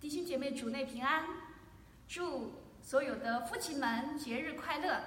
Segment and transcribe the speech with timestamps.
[0.00, 1.22] 弟兄姐妹，主内平安，
[2.08, 4.98] 祝所有的父亲们节日快乐。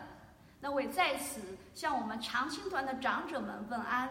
[0.60, 1.42] 那我也在此
[1.74, 4.08] 向我们长青团的长者们问安。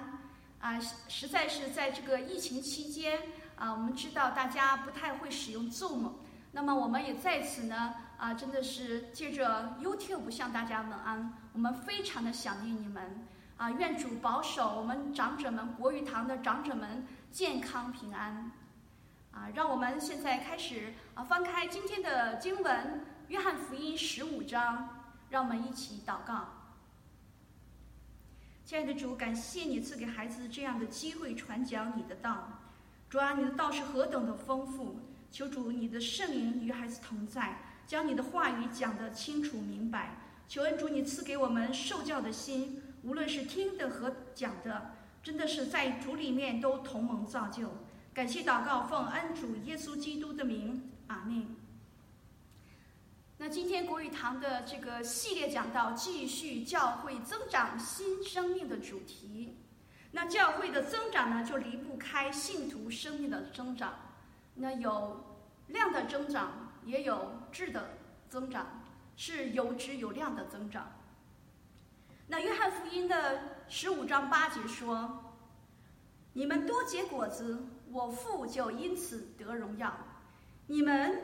[0.58, 3.20] 啊，实在是在这个疫情期间
[3.54, 6.10] 啊，我们知道大家不太会使用 Zoom，
[6.50, 11.32] 那么我们也在此呢啊，真的是借着 YouTube 向大家问安。
[11.52, 13.24] 我们非常的想念你们
[13.56, 18.50] 啊，愿主保守我们长者们，国语堂的长者们健康平安。
[19.32, 22.76] 啊，让我们现在开始啊，翻开今天的经文
[23.28, 24.88] 《约翰福音》十五章，
[25.30, 26.48] 让我们一起祷告。
[28.64, 32.46] 亲爱的主，感谢你赐给孩子这样的机会传讲你的道。
[33.08, 34.96] 主啊，你的道是何等的丰富，
[35.30, 40.16] 求主你的圣灵与孩子同在，将你的话语讲得清楚明白。
[40.46, 47.70] 求恩主你赐给我们受教的心，无论是听的和讲的，真的是在主里面都同盟造就。
[48.14, 51.56] 感谢祷告，奉恩主耶稣基督的名，阿门。
[53.38, 59.56] 那今天国语堂的这个系列讲到继续教会增长新生命的主题。
[60.10, 63.94] 那教会的增长呢，就离不开信徒生命的增长。
[64.54, 65.24] 那有
[65.68, 67.96] 量的增长，也有质的
[68.28, 68.82] 增长，
[69.16, 70.92] 是有质有量的增长。
[72.26, 75.31] 那约翰福音的十五章八节说
[76.32, 77.58] ：“你们多结果子。”
[77.92, 79.94] 我父就因此得荣耀，
[80.66, 81.22] 你们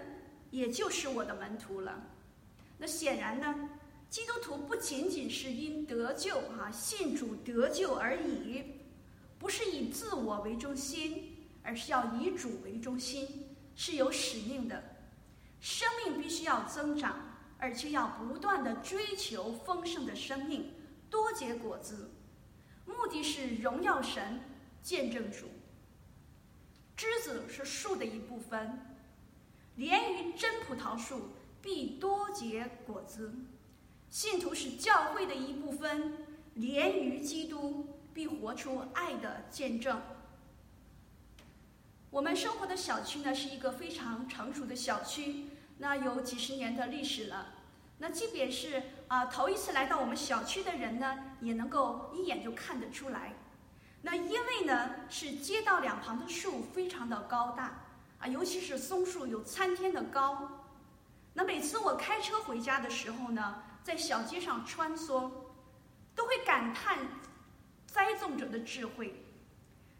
[0.51, 1.99] 也就是我的门徒了。
[2.77, 3.71] 那显然呢，
[4.11, 8.63] 基督徒不仅仅是因得救啊，信主得救而已，
[9.39, 13.27] 不是以自我为中心，而是要以主为中心，
[13.75, 14.83] 是有使命的。
[15.61, 17.19] 生命必须要增长，
[17.57, 20.71] 而且要不断地追求丰盛的生命，
[21.09, 22.11] 多结果子，
[22.85, 24.39] 目的是荣耀神，
[24.83, 25.47] 见证主。
[26.97, 28.97] 枝子是树的一部分，
[29.77, 31.31] 连于真葡萄树
[31.63, 33.31] 必多结果子；
[34.11, 40.03] 信徒是教会的一部分，连于基督必活出爱的见证。
[42.11, 47.55] 我们生活的小区呢，是一个非常成熟的小区，那有几十年的历史了。
[47.99, 53.35] 那即便是啊、头一次来到我们小区的人呢，也能够一眼就看得出来。
[54.01, 57.85] 那因为呢，是街道两旁的树非常的高大
[58.19, 60.49] 啊，尤其是松树有参天的高。
[61.35, 65.31] 那每次我开车回家的时候呢，在小街上穿梭，
[66.15, 66.99] 都会感叹
[67.87, 69.15] 栽种者的智慧。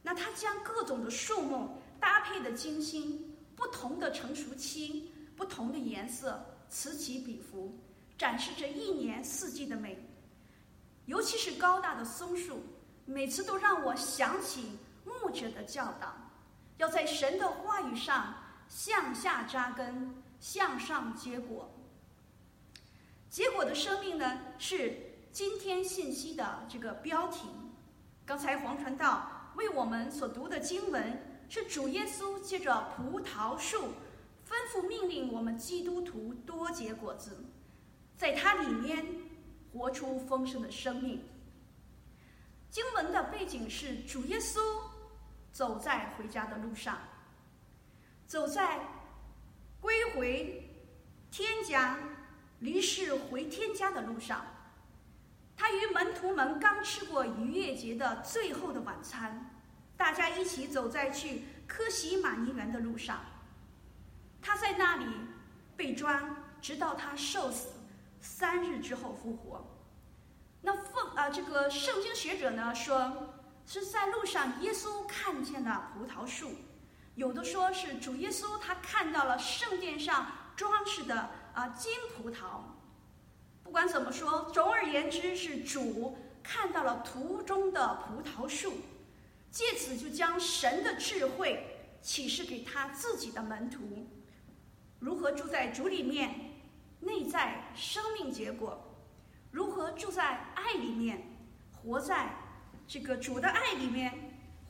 [0.01, 7.77] 那他将各种的树木搭配的精心，不同的成熟期，不同的颜色，此起彼伏，
[8.17, 9.99] 展示着一年四季的美。
[11.07, 12.63] 尤其是高大的松树。
[13.09, 16.15] 每次都让我想起牧者的教导，
[16.77, 18.35] 要在神的话语上
[18.69, 21.71] 向下扎根，向上结果。
[23.31, 27.49] 结果的生命呢，是今天信息的这个标题。
[28.27, 33.95] 刚才黄传道为我们所读的经文，是主耶稣借着葡萄树
[34.47, 37.43] 吩咐命令我们基督徒多结果子，
[38.19, 39.07] 在它里面
[39.73, 41.25] 活出丰盛的生命。
[42.79, 44.61] 经文的背景是主耶稣
[45.51, 46.97] 走在回家的路上，
[48.25, 48.79] 走在
[49.81, 50.71] 归回
[51.29, 51.99] 天家、
[52.61, 54.47] 离世回天家的路上。
[55.57, 59.51] 他与门徒们刚吃过逾越节的最后的晚餐，
[59.97, 63.19] 大家一起走在去科西马尼园的路上。
[64.41, 65.07] 他在那里
[65.77, 66.23] 被抓，
[66.63, 67.71] 直到他受死，
[68.21, 69.67] 三日之后复活。
[70.69, 73.11] 那奉啊，这个圣经学者呢说，
[73.67, 76.51] 是在路上耶稣看见了葡萄树，
[77.15, 82.61] 有的说是主耶稣他看到了圣殿上装饰的啊金葡萄。
[83.63, 88.75] 不管怎么说，总而言之是主看到了途中的葡萄树，
[89.51, 91.65] 借此就将神的智慧
[92.03, 94.07] 启示给他自己的门徒，
[94.99, 96.61] 如何住在主里面，
[97.01, 98.85] 内在生命结果。
[99.51, 100.25] 如何住在
[100.55, 101.23] 爱里面，
[101.73, 102.35] 活在
[102.87, 104.13] 这个主的爱里面，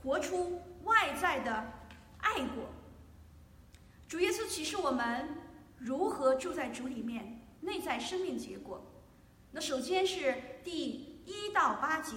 [0.03, 1.73] 活出外在的
[2.19, 2.69] 爱果。
[4.07, 5.29] 主耶稣启示我们
[5.77, 8.85] 如何住在主里面，内在生命结果。
[9.51, 12.15] 那首先是第一到八节，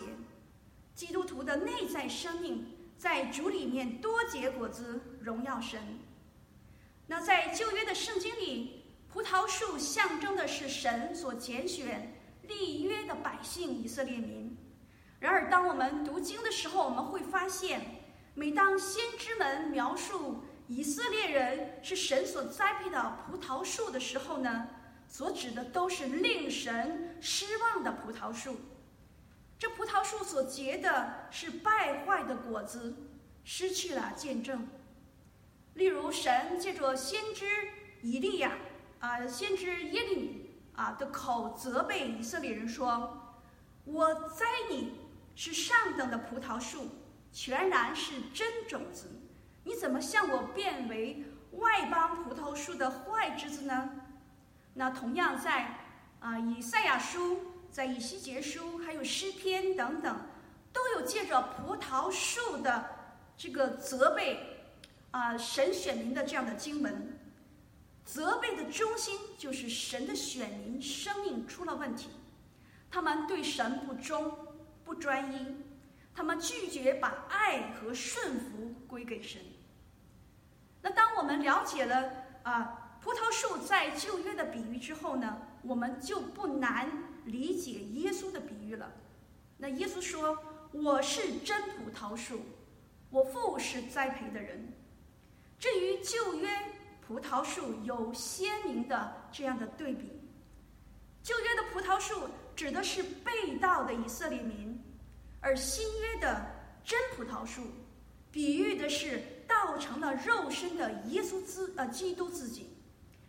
[0.93, 5.81] 基督徒的内在生命在主里面多结果子，荣耀神。
[7.07, 12.10] 那在旧约的圣经里，葡萄树象征的是神所拣选。
[12.43, 14.57] 立约的百姓以色列民。
[15.19, 17.81] 然而，当我们读经的时候，我们会发现，
[18.33, 24.67] 每当先知们描述以色列人是神所栽培的葡萄树的时候呢，
[25.07, 28.57] 所指的都是令神失望的葡萄树。
[29.59, 32.95] 这葡萄树所结的是败坏的果子，
[33.44, 34.67] 失去了见证。
[35.75, 37.45] 例如，神借着先知
[38.01, 38.57] 以利亚
[38.99, 40.40] 啊，先知耶利米
[40.81, 43.38] 啊的口责备以色列人说
[43.86, 44.95] ：“我栽你
[45.36, 46.88] 是上等的葡萄树，
[47.31, 49.07] 全然是真种子。
[49.63, 53.92] 你怎么向我变为外邦葡萄树的坏枝子呢？”
[54.74, 55.78] 那同样在
[56.19, 57.38] 啊以赛亚书、
[57.69, 60.19] 在以西结书、还有诗篇等等，
[60.74, 62.89] 都有借着葡萄树的
[63.38, 64.66] 这个责备
[65.12, 67.20] 啊神选民的这样的经文。
[68.03, 72.09] 责备的中心就是神的选民生命出了问题，
[72.89, 74.36] 他们对神不忠、
[74.83, 75.56] 不专一，
[76.13, 79.39] 他们拒绝把爱和顺服归给神。
[80.81, 82.12] 那当我们了解了
[82.44, 86.92] 啊葡萄树在旧约的比喻之后呢，我们就不难
[87.25, 88.92] 理解耶稣的比喻了。
[89.57, 90.38] 那耶稣说
[90.74, 92.42] ：“我是真葡萄树，
[93.09, 94.74] 我父是栽培的人。”
[95.57, 96.50] 至于旧约。
[97.11, 100.09] 葡萄树有鲜明的这样的对比，
[101.21, 104.81] 旧约的葡萄树指的是被盗的以色列民，
[105.41, 106.45] 而新约的
[106.85, 107.63] 真葡萄树，
[108.31, 112.69] 比喻的是道成了肉身的耶稣自呃基督自己，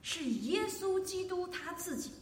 [0.00, 2.12] 是耶稣基督他自己。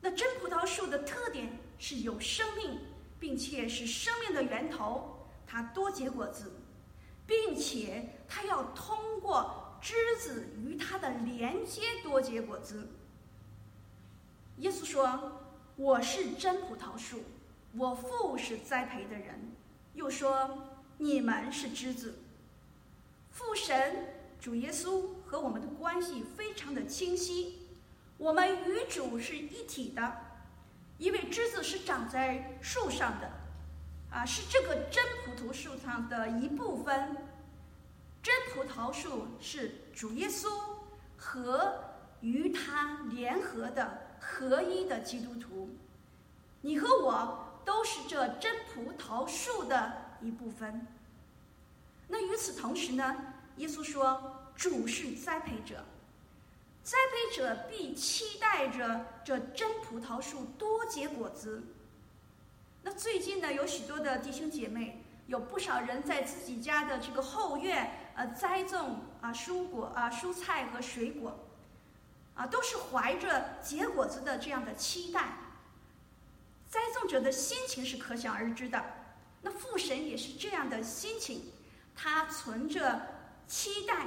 [0.00, 2.80] 那真葡萄树的特点是有生命，
[3.20, 6.52] 并且是生命的源头，它多结果子，
[7.28, 9.61] 并且它要通过。
[9.82, 12.88] 枝子与它的连接多结果子。
[14.58, 15.42] 耶稣说
[15.74, 17.24] ：“我是真葡萄树，
[17.76, 19.52] 我父是栽培的人。”
[19.94, 20.68] 又说
[20.98, 22.14] ：“你们是枝子。”
[23.32, 27.68] 父神主耶稣和我们的关系非常的清晰，
[28.18, 30.16] 我们与主是一体的，
[30.98, 33.28] 因为枝子是长在树上的，
[34.12, 37.16] 啊，是这个真葡萄树上的一部分。
[38.22, 40.48] 真葡萄树是主耶稣
[41.16, 41.74] 和
[42.20, 45.68] 与他联合的合一的基督徒，
[46.60, 50.86] 你和我都是这真葡萄树的一部分。
[52.06, 53.16] 那与此同时呢，
[53.56, 55.84] 耶稣说主是栽培者，
[56.84, 61.60] 栽培者必期待着这真葡萄树多结果子。
[62.84, 67.98] 那最近呢，有许多的弟兄姐妹，有不少人在自己家的这个后院。
[68.14, 71.34] 呃，栽种啊，蔬果啊，蔬菜和水果，
[72.34, 75.34] 啊，都是怀着结果子的这样的期待。
[76.68, 78.84] 栽种者的心情是可想而知的。
[79.40, 81.42] 那父神也是这样的心情，
[81.96, 83.00] 他存着
[83.48, 84.06] 期待，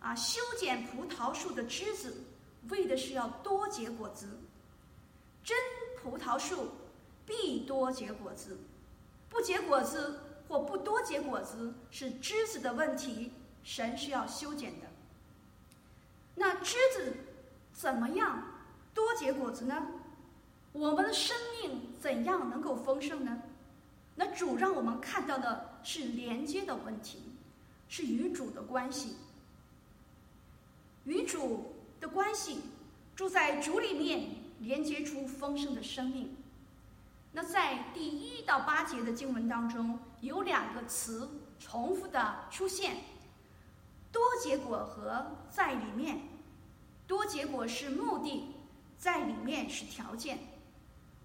[0.00, 2.22] 啊，修剪葡萄树的枝子，
[2.68, 4.28] 为的是要多结果子。
[5.42, 5.56] 真
[6.02, 6.68] 葡萄树
[7.24, 8.58] 必多结果子，
[9.30, 10.20] 不结果子。
[10.48, 13.30] 或不多结果子是枝子的问题，
[13.62, 14.88] 神是要修剪的。
[16.34, 17.14] 那枝子
[17.72, 18.42] 怎么样
[18.92, 19.86] 多结果子呢？
[20.72, 23.40] 我们的生命怎样能够丰盛呢？
[24.16, 27.22] 那主让我们看到的是连接的问题，
[27.88, 29.14] 是与主的关系，
[31.04, 32.62] 与主的关系，
[33.14, 36.34] 住在主里面，连接出丰盛的生命。
[37.32, 42.96] 那在第一到八节的经文当中，有两个词重复的出现：
[44.10, 46.22] 多结果和在里面。
[47.06, 48.54] 多结果是目的，
[48.96, 50.38] 在里面是条件。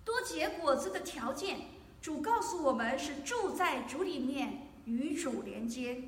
[0.04, 1.60] 多结果子的条件，
[2.02, 6.04] 主告诉我们是住在主里面，与主连接。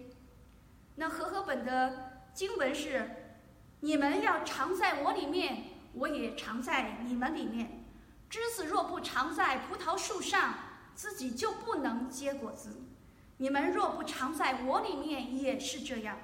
[0.95, 3.35] 那和合本的经文是：
[3.81, 7.86] 你们要常在我里面，我也常在你们里面。
[8.29, 10.53] 枝子若不常在葡萄树上，
[10.95, 12.75] 自己就不能结果子。
[13.37, 16.17] 你们若不常在我里面，也是这样。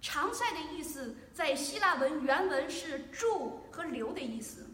[0.00, 4.66] 常在的意思，在希腊文原文是住和留的意思。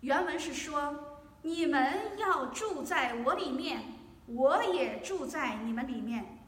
[0.00, 0.92] 原文是说，
[1.40, 3.80] 你们要住在我里面，
[4.26, 6.38] 我也住在你们里面。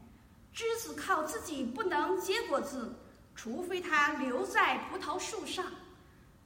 [0.53, 2.95] 枝子靠自己不能结果子，
[3.35, 5.65] 除非它留在葡萄树上。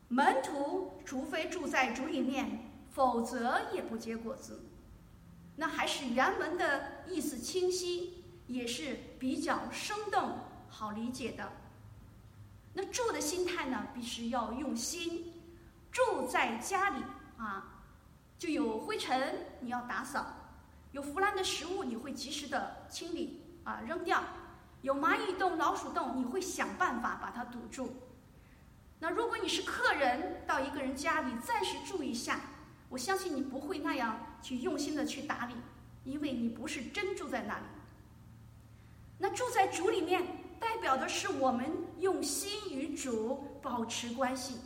[0.08, 4.58] 门徒除非住在主里面，否则也不结果子。
[5.54, 10.38] 那还是原文的意思清晰，也是比较生动、
[10.68, 11.46] 好理解的。
[12.72, 15.34] 那住的心态呢，必须要用心。
[15.90, 17.02] 住在家里
[17.36, 17.82] 啊，
[18.38, 20.24] 就有灰尘你要打扫，
[20.92, 24.22] 有腐烂的食物你会及时的清理啊，扔掉。
[24.82, 27.92] 有蚂蚁洞、老鼠洞，你会想办法把它堵住。
[29.00, 32.40] 那如果你是客人，到一个人家里暂时住一下，
[32.88, 35.54] 我相信你不会那样去用心的去打理，
[36.04, 37.64] 因为你不是真住在那里。
[39.18, 40.24] 那住在主里面，
[40.58, 41.66] 代表的是我们
[42.00, 44.56] 用心与主保持关系，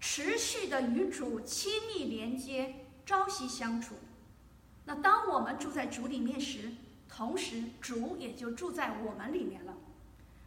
[0.00, 3.94] 持续的与主亲密连接，朝夕相处。
[4.84, 6.70] 那当我们住在主里面时，
[7.08, 9.74] 同时主也就住在我们里面了。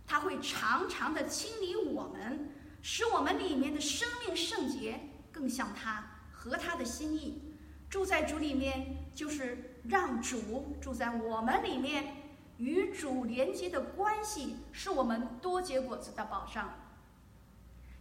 [0.07, 2.51] 他会常常的清理我们，
[2.87, 4.99] 使我们里面的生命圣洁，
[5.31, 6.05] 更像他。
[6.31, 7.41] 和他的心意，
[7.89, 12.15] 住在主里面，就是让主住在我们里面，
[12.57, 16.71] 与主连接的关系是我们多结果子的保障。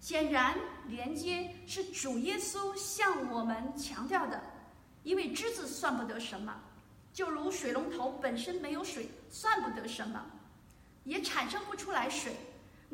[0.00, 0.54] 显然，
[0.86, 4.38] 连接是主耶稣向我们强调的，
[5.02, 6.54] 因为枝子算不得什么，
[7.10, 10.22] 就如水龙头本身没有水，算不得什么，
[11.04, 12.36] 也产生不出来水。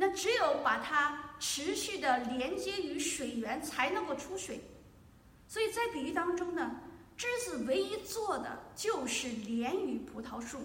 [0.01, 4.65] 那只有把它持续的连接于水源，才能够出水。
[5.47, 6.81] 所以在比喻当中呢，
[7.19, 10.61] 枝子唯一做的就是连于葡萄树，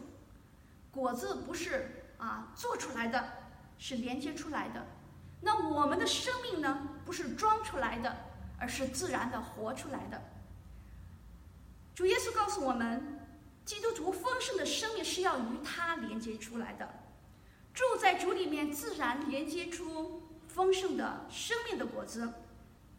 [0.89, 3.29] 果子不是啊做出来的，
[3.77, 4.81] 是连接出来的。
[5.41, 8.15] 那我们的生命呢，不是装出来的，
[8.57, 10.21] 而是自然的活出来的。
[11.93, 13.19] 主耶稣告诉我们，
[13.65, 16.87] 基督徒丰盛的生命是要与他连接出来的，
[17.75, 22.31] 住在主里面，自然连接出丰盛的生命的果子。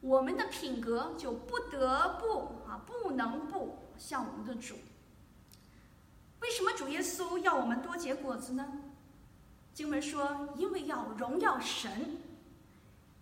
[0.03, 4.75] 我们的品格就不得不啊，不能不像我们的主。
[6.41, 8.83] 为什么主耶稣要我们多结果子呢？
[9.73, 12.19] 经文说，因为要荣耀神，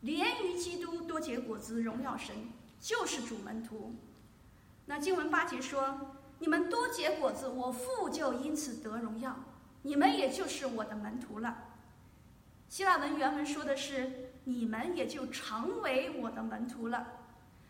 [0.01, 2.35] 连于基督多结果子，荣耀神，
[2.81, 3.95] 就是主门徒。
[4.87, 9.37] 那经文八节说，你们多结果子，我父就因此得荣耀，
[9.85, 11.57] 你们也就是我的门徒了。
[12.69, 14.33] 希腊文原文说的是。
[14.47, 17.07] 你们也就成为我的门徒了。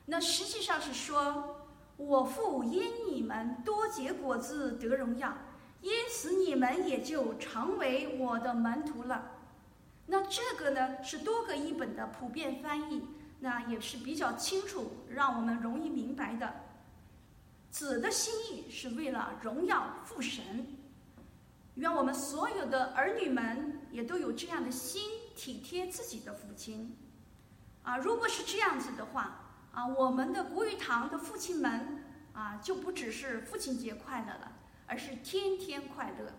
[0.07, 5.39] 那实际上是说，我父因你们多结果子得荣耀，
[5.83, 9.31] 因此你们也就成为我的门徒了。
[10.07, 13.07] 那这个呢，是多个译本的普遍翻译，
[13.39, 16.57] 那也是比较清楚，让我们容易明白的。
[17.71, 20.67] 子的心意是为了荣耀父神，
[21.75, 25.03] 愿我们所有的儿女们也都有这样的心。
[25.37, 26.97] 体贴自己的父亲，
[27.83, 34.53] 啊，如果是这样子的话，啊，我们的国语堂的父亲们，啊，就不只是父亲节快乐了，
[34.87, 36.33] 而是天天快乐。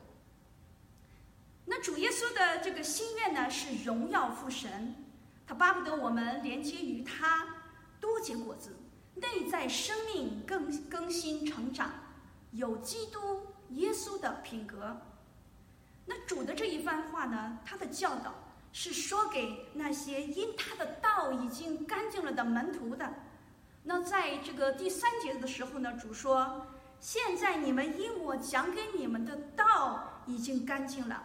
[1.66, 4.96] 那主耶稣的这个心愿呢，是荣耀父神，
[5.46, 7.46] 他巴不得我们连接于他，
[8.00, 8.78] 多结果子，
[9.16, 11.92] 内在生命更更新成长，
[12.52, 14.96] 有基督耶稣的品格。
[16.06, 18.34] 那主的这一番话呢，他的教导。
[18.78, 23.10] 是说给那些因他的道已经干净了的门徒的。
[23.84, 26.68] 那在这个第三节的时候呢，主说
[27.00, 31.24] ：“现在你们因我讲给你们的道已经干净了。”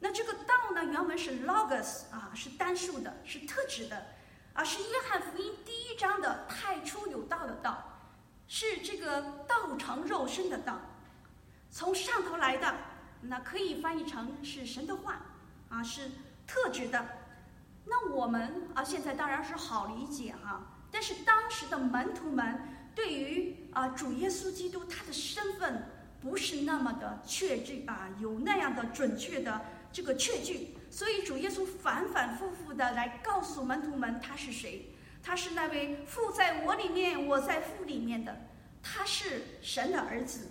[0.00, 4.08] 那这个道呢，原文是 logos 啊，是单数的，是特指的，
[4.52, 8.02] 啊，是约翰福音第一章的太初有道的道，
[8.46, 10.78] 是这个道成肉身的道，
[11.70, 12.74] 从上头来的，
[13.22, 15.20] 那可以翻译成是神的话，
[15.68, 16.10] 啊，是。
[16.52, 17.06] 特指的，
[17.84, 20.60] 那我们啊，现在当然是好理解哈、
[20.90, 22.58] 但是当时的门徒们
[22.92, 25.80] 对于啊主耶稣基督他的身份
[26.20, 29.60] 不是那么的确据啊，有那样的准确的
[29.92, 38.36] 这个确据，所以主耶稣反反复复的来告诉门徒们他是谁，他是那位父在我里面，我在父里面的，
[38.82, 40.50] 他是神的儿子。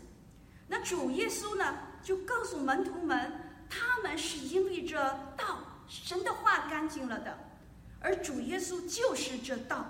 [0.66, 3.32] 那主耶稣呢，就告诉门徒们，
[3.70, 4.98] 他们是因为这
[5.38, 5.60] 道。
[5.91, 7.36] 神的话干净了的，
[8.00, 9.84] 而主耶稣就是这道，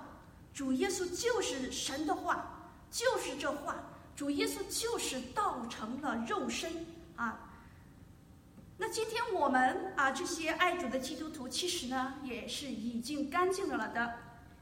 [0.53, 3.75] 主耶稣就是神的话，就是这话，
[4.15, 6.71] 主耶稣就是道成了肉身
[7.17, 7.51] 啊。
[8.77, 14.13] 那今天我们啊这些爱主的基督徒，其实呢也是已经干净了的，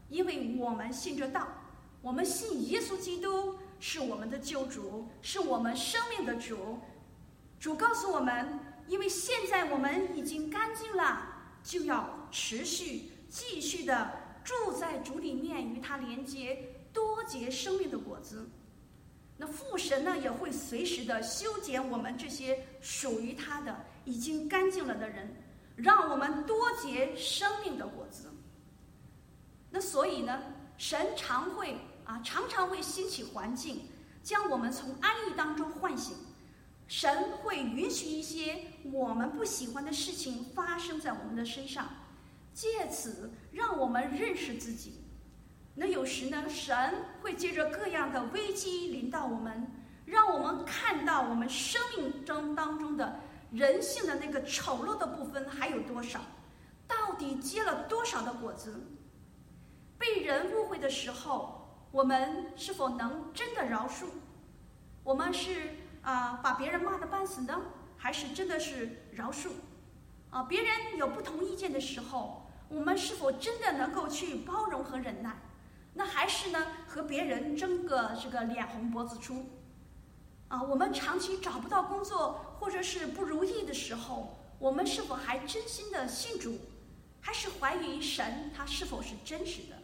[0.09, 1.47] 因为我们信这道，
[2.01, 6.79] 我们信耶稣基督是我们的救主，是我们生命的主。
[7.59, 8.59] 主告诉我们。
[8.87, 11.27] 因为现在我们已经干净了，
[11.61, 14.09] 就要持续、继续的
[14.45, 16.57] 住在主里面，与他连接，
[16.93, 18.49] 多结生命的果子。
[19.35, 25.35] 那父神呢，也会随时的修剪我们这些属于他的、已经干净了的人，
[25.75, 28.31] 让我们多结生命的果子。
[29.69, 30.41] 那所以呢，
[30.77, 33.81] 神常会啊，常常会兴起环境，
[34.23, 36.15] 将我们从安逸当中唤醒。
[36.87, 38.59] 神会允许一些
[38.91, 41.87] 我们不喜欢的事情发生在我们的身上，
[42.53, 45.01] 借此让我们认识自己。
[45.75, 49.69] 那有时呢，神会借着各样的危机临到我们，
[50.05, 53.19] 让我们看到我们生命中当中的
[53.51, 56.21] 人性的那个丑陋的部分还有多少，
[56.87, 58.81] 到底结了多少的果子。
[59.99, 64.05] 被人误会的时候，我们是否能真的饶恕？
[65.03, 65.75] 我们是
[66.07, 67.61] 啊，把别人骂得半死呢，
[67.97, 69.49] 还是真的是饶恕？
[70.29, 75.35] 啊，别人有不同意见的时候，我们是否真的能够去包容和忍耐？
[75.93, 79.49] 那还是呢，和别人争个这个脸红脖子粗？
[80.47, 86.57] 啊，我们长期找不到工作或者是不如意的时候，我们是否还真心的信主，
[87.19, 89.75] 还是怀疑神他是否是真实的？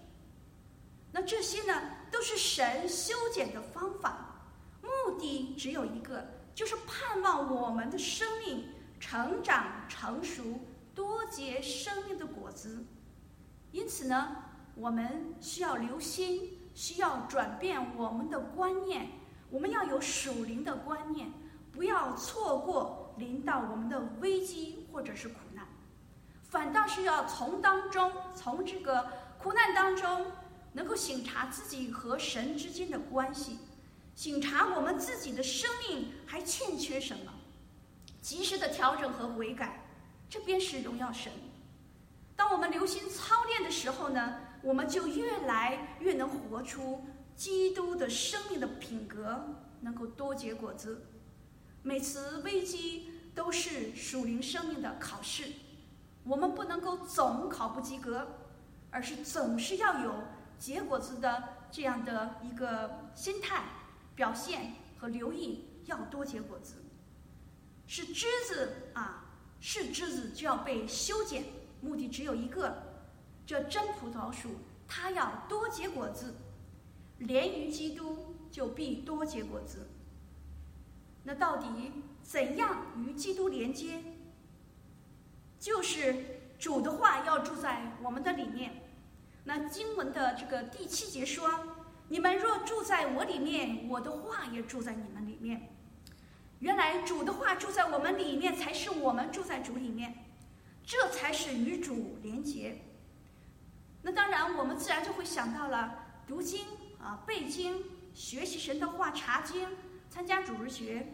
[1.12, 4.33] 那这些呢，都是神修剪的方法，
[5.14, 8.66] 目的只有一个，就是盼望我们的生命
[9.00, 10.60] 成长成熟，
[10.96, 12.84] 多结生命的果子。
[13.72, 14.36] 因此呢，
[14.74, 19.08] 我们需要留心，需要转变我们的观念，
[19.52, 21.32] 我们要有属灵的观念，
[21.72, 25.64] 不要错过临到我们的危机或者是苦难，
[26.42, 29.06] 反倒是要从当中，从这个
[29.38, 30.26] 苦难当中。
[30.76, 33.60] 能够省察自己和神之间的关系，
[34.16, 37.34] 省察我们自己的生命还欠缺什么，
[38.22, 39.86] 及时的调整和悔改，
[40.30, 41.32] 这便是荣耀神。
[42.36, 47.06] 当我们留心操练的时候呢，我们就越来越能活出
[47.36, 49.44] 基督的生命的品格，
[49.82, 51.06] 能够多结果子。
[51.82, 55.52] 每次危机都是属灵生命的考试，
[56.24, 58.28] 我们不能够总考不及格，
[58.90, 60.14] 而是总是要有。
[60.60, 63.64] 结果子的这样的一个心态、
[64.16, 66.76] 表现和留意，要多结果子。
[67.88, 69.26] 是枝子啊，
[69.60, 71.44] 是枝子就要被修剪，
[71.82, 72.82] 目的只有一个：
[73.46, 74.50] 这真葡萄树
[74.88, 76.34] 它要多结果子，
[77.18, 79.90] 连于基督就必多结果子。
[81.24, 84.02] 那到底怎样与基督连接？
[85.60, 88.82] 就是主的话要住在我们的里面。
[89.46, 91.50] 那经文的这个第七节说
[92.14, 95.76] ：“你们若住在我里面，我的话也住在你们里面。”
[96.62, 100.14] 原来主的话住在我们里面，才是我们住在主里面，
[100.86, 102.80] 这才是与主连结。
[104.04, 106.68] 那当然，我们自然就会想到了读经
[107.02, 109.68] 啊、背经、学习神的话、查经、
[110.08, 111.14] 参加主日学。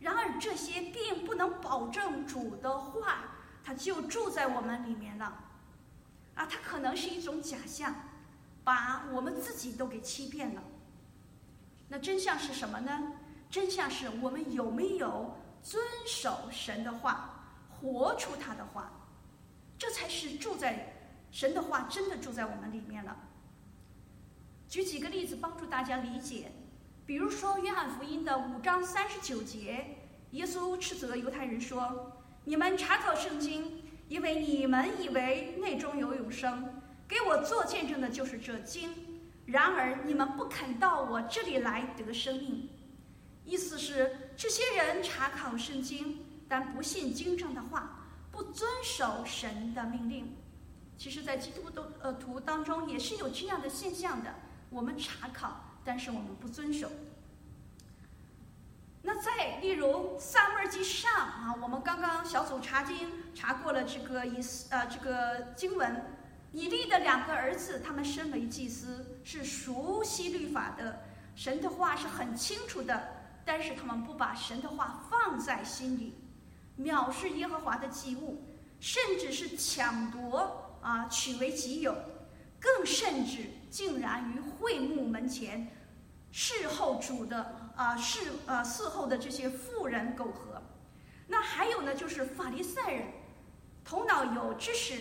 [0.00, 5.44] 然而，这些并不能保证主的话他就住在我们里面了。
[6.34, 7.94] 啊，它可能是一种假象，
[8.68, 10.62] 把我们自己都给欺骗了。
[11.88, 13.14] 那真相是什么呢？
[13.48, 18.92] 真相是我们有没有遵守神的话，活出他的话，
[19.78, 20.92] 这才是住在
[21.30, 23.16] 神的话真的住在我们里面了。
[24.68, 26.52] 举几个例子帮助大家理解，
[27.06, 29.96] 比如说《约翰福音》的五章三十九节，
[30.32, 38.94] 耶稣斥责犹太人说：“你们查考圣经。”因为你们以为内中有永生，给我做见证的就是这经。
[39.46, 42.68] 然而你们不肯到我这里来得生命。
[43.44, 50.36] 意思是这些人查考圣经，但不信经上的话，不遵守神的命令。
[50.98, 54.34] 其实，在基督的呃图当中也是有这样的现象的。
[54.68, 56.90] 我们查考，但是我们不遵守。
[59.00, 66.04] 那再例如撒母耳记上啊，我们刚刚小组查经查过了这个以呃这个经文，
[66.52, 71.00] 以利的两个儿子，他们身为祭司，是熟悉律法的，
[71.34, 73.08] 神的话是很清楚的，
[73.44, 76.14] 但是他们不把神的话放在心里，
[76.78, 78.42] 藐视耶和华的祭物，
[78.80, 81.94] 甚至是抢夺啊取为己有，
[82.58, 85.66] 更甚至竟然于会幕门前
[86.30, 87.56] 侍候主的。
[87.78, 90.60] 啊，是呃，伺候的这些妇人苟合，
[91.28, 93.06] 那还有呢，就是法利赛人，
[93.84, 94.96] 头脑有知识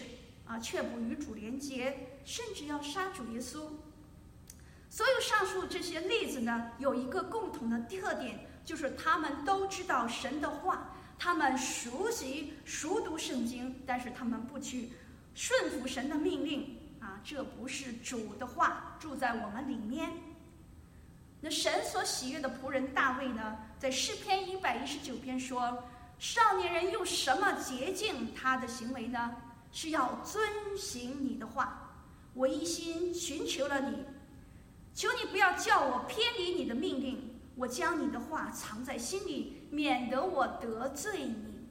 [0.47, 3.63] 啊，却不与主连结，甚至要杀主耶稣。
[4.89, 14.89] 所有上述这些例子呢，有一个共同的特点，就是他们都知道神的话，他们熟悉熟读圣经，但是他们不去
[15.35, 20.09] 顺服神的命令啊，这不是主的话住在我们里面。
[21.41, 25.83] 那神所喜悦的仆人大卫呢，在诗篇一百一十九篇说
[26.17, 29.35] ：“少年人用什么洁净他的行为呢？
[29.71, 30.43] 是要遵
[30.77, 31.83] 行你的话。
[32.33, 34.05] 我一心寻求了你，
[34.93, 37.39] 求你不要叫我偏离你的命令。
[37.55, 41.67] 我将你的话藏在心里，免得我得罪你。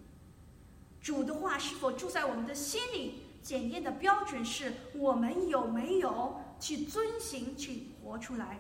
[1.00, 3.22] 主的话是否住在我们的心里？
[3.40, 8.58] 检验的标准是我们有没有去遵行、去活出来，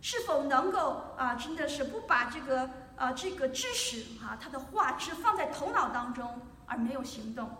[0.00, 7.50] 是否能够啊，真的是不把这个啊这个知识啊，他的话只放在头脑当中而没有行动。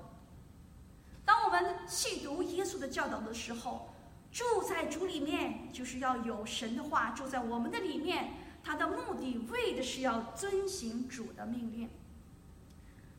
[1.25, 3.95] 当我们细读耶稣的教导的时候，
[4.33, 8.35] 住在主里面，就是要有神的话住在我们的里面。
[8.63, 11.89] 他的目的为的是要遵行主的命令。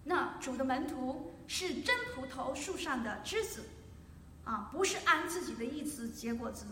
[0.04, 3.64] 那主的门徒是真葡萄树上的枝子，
[4.44, 6.66] 啊，不是按自己的意思结果子，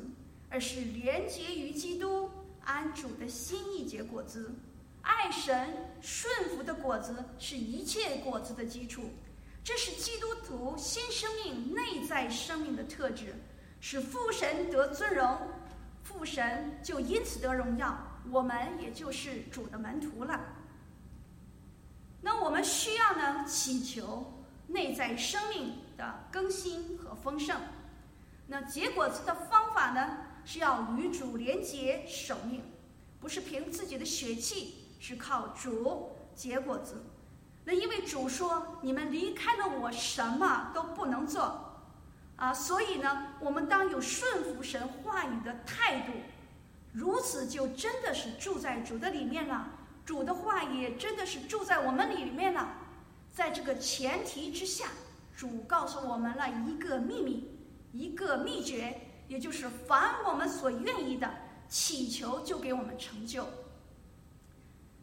[0.49, 2.29] 而是连结于基督，
[2.63, 4.53] 按主的心意结果子。
[5.01, 9.03] 爱神顺服的果子是一切果子的基础，
[9.63, 13.35] 这是基督徒新生命内在生命的特质，
[13.79, 15.37] 使父神得尊荣，
[16.03, 17.97] 父神就因此得荣耀。
[18.31, 20.39] 我们也就是主的门徒了。
[22.21, 24.33] 那我们需要呢，祈求
[24.67, 27.59] 内在生命的更新和丰盛。
[28.47, 32.61] 那结果子的方法呢，是要与主连结守命，
[33.19, 37.03] 不是凭自己的血气，是靠主结果子。
[37.69, 41.85] 那因为主说：“你们离开了我，什么都不能做。”
[42.35, 46.13] 啊，所以呢，我们当有顺服神话语的态度。
[46.91, 49.67] 如此就真的是住在主的里面了，
[50.03, 52.67] 主的话也真的是住在我们里面了。
[53.31, 54.87] 在这个前提之下，
[55.37, 57.55] 主告诉我们了一个秘密，
[57.91, 61.31] 一个秘诀，也就是凡我们所愿意的，
[61.67, 63.45] 祈求就给我们成就。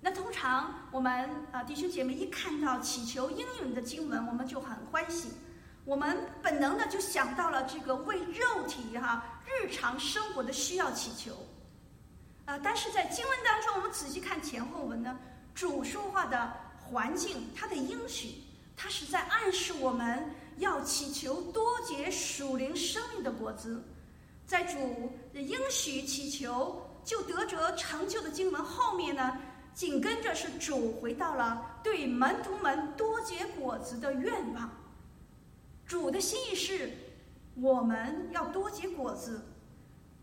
[0.07, 5.33] 那通常我们啊弟兄姐妹一看到祈求应允的经文，我们就很欢喜，
[5.85, 11.33] 我们本能的就想到了这个为肉体哈、日常生活的需要祈求。
[12.45, 15.19] 啊，但是在经文当中，我们仔细看前后文呢，
[15.57, 18.45] 主说话的环境，他的应许，
[18.77, 23.85] 他是在暗示我们要祈求多结属灵生命的果子。
[24.47, 29.37] 在主的应许祈求就得着成就的经文后面呢，
[29.77, 34.71] 紧跟着是主回到了对门徒们多结果子的愿望。
[35.85, 36.91] 主的心意是，
[37.57, 39.39] 我们要多结果子，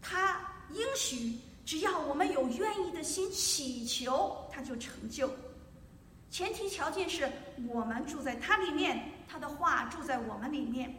[0.01, 1.37] 他应许。
[1.65, 5.29] 只要我们有愿意的心祈求，他就成就。
[6.29, 7.31] 前提条件是
[7.69, 10.93] 我们住在他里面，他的话住在我们里面。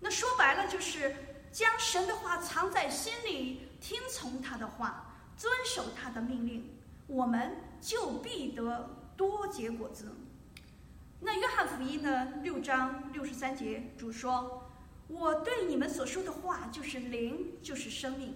[0.00, 1.14] 那说白了就是
[1.50, 6.66] 将神的话藏在心里，听从他的话，遵守他的命令，
[7.06, 10.12] 我们就必得多结果子。
[11.20, 14.70] 那约翰福音呢，六章六十三节，主说
[15.08, 18.34] ：“我对你们所说的话就是灵，就是生命。”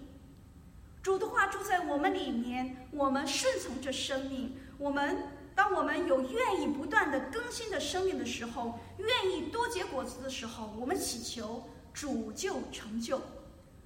[1.02, 4.56] 主的话住在我们里面，我们顺从着生命。
[4.78, 5.18] 我们
[5.54, 13.20] 当我们有愿意不断的更新的生命的时候，愿意多结果子的时候，我们祈求主就成就。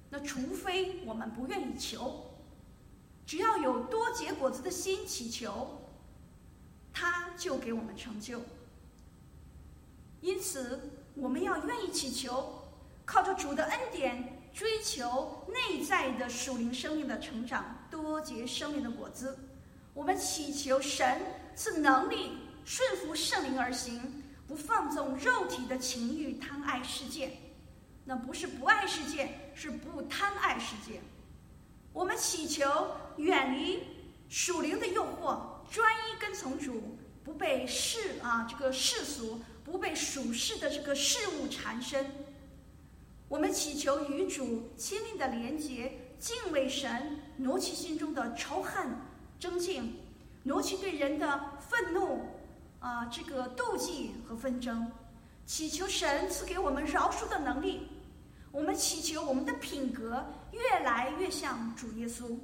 [0.09, 2.30] 那除非我们不愿意求，
[3.31, 5.79] 只要有多结果子的心祈求，
[6.91, 8.41] 他就给我们成就。
[10.19, 12.67] 因此，我们要愿意祈求，
[13.05, 14.37] 靠着主的恩典。
[14.51, 19.39] 追求内在的属灵生命的成长，多结生命的果子。
[19.93, 21.21] 我们祈求神
[21.55, 22.33] 赐能力，
[22.65, 27.31] 顺服圣灵而行，不放纵肉体的情欲，贪爱世界。
[28.03, 30.99] 那不是不爱世界，是不贪爱世界。
[31.93, 32.65] 我们祈求
[33.17, 33.83] 远离
[34.29, 42.05] 属灵的诱惑，专一跟从主，不被世啊这个世俗，不被属世的这个事物缠身。
[43.27, 48.89] 我们祈求与主亲密的连结，敬畏神，挪去心中的仇恨、
[49.39, 49.97] 争竞，
[50.43, 52.21] 挪去对人的愤怒，
[52.79, 54.89] 啊，这个妒忌和纷争。
[55.45, 57.87] 祈求神赐给我们饶恕的能力。
[58.51, 62.37] 我们祈求我们的品格越来越像主耶稣。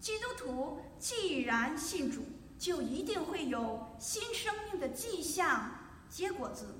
[0.00, 2.22] 基督徒既然信主，
[2.58, 5.70] 就一定会有新生命的迹象
[6.08, 6.74] 结果子。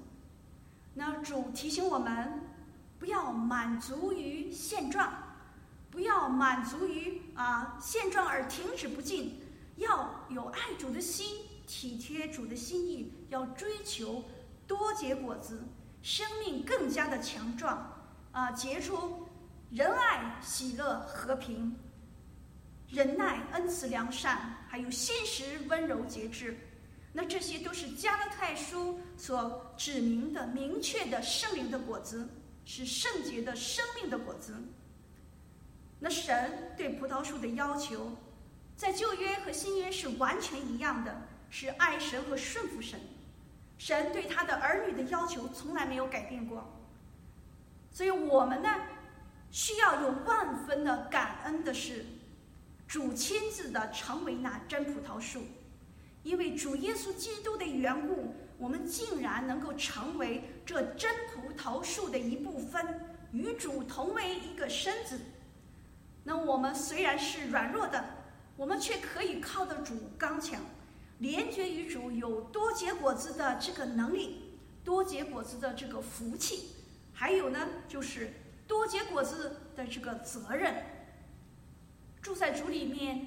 [0.94, 2.40] 那主提醒我们，
[2.98, 5.12] 不要满足于现状，
[5.90, 9.40] 不要满足于啊现状而停止不进，
[9.76, 14.24] 要有爱主的心，体贴主的心意，要追求
[14.66, 15.62] 多结果子，
[16.02, 19.21] 生命更加的强壮啊，结出
[19.72, 21.74] 仁爱、喜乐、和平、
[22.90, 26.54] 忍耐、恩慈、良善，还有信实、温柔、节制。
[27.10, 32.28] 那这些都是加拉太书所指明的明确的圣灵的果子，
[32.66, 34.54] 是圣洁的生命的果子。
[35.98, 38.14] 那神对葡萄树的要求，
[38.76, 41.16] 在旧约和新约是完全一样的，
[41.48, 43.00] 是爱神和顺服神。
[43.78, 46.62] 神对他的儿女的要求从来没有改变过，
[47.90, 48.68] 所以我们呢，
[49.52, 52.04] 需要有万分的感恩的是，
[52.88, 55.42] 主亲自的成为那真葡萄树，
[56.22, 62.98] 因为主耶稣基督的缘故，我们竟然能够成为这真葡萄树的一部分，
[63.30, 65.20] 与主同为一个身子。
[66.24, 68.02] 那我们虽然是软弱的，
[68.56, 70.60] 我们却可以靠得主刚强。
[71.18, 76.70] 连接于主有多结果子的这个能力，多结果子的这个福气，
[77.12, 78.32] 还有呢，就是
[78.66, 80.84] 多结果子的这个责任。
[82.20, 83.26] 住在主里面，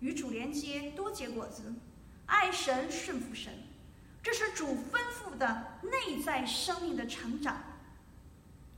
[0.00, 1.72] 与主连接，多结果子，
[2.26, 3.52] 爱神顺服神，
[4.22, 7.56] 这是主吩咐的内在生命的成长。